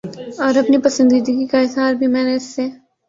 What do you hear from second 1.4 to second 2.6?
کا اظہار بھی میں نے اس